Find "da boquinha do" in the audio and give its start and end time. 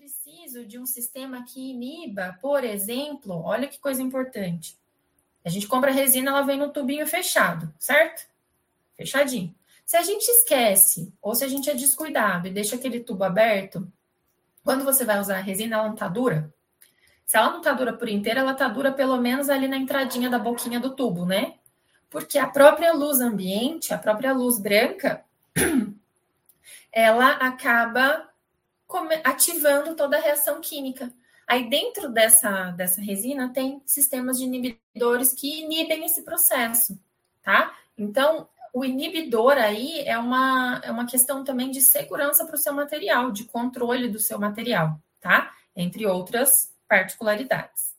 20.30-20.96